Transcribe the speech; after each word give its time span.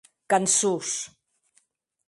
Cançons! 0.33 0.89